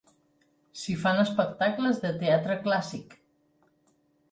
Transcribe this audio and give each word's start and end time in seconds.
S'hi 0.83 0.95
fan 1.01 1.21
espectacles 1.25 2.01
de 2.07 2.13
teatre 2.25 2.59
clàssic. 2.65 3.17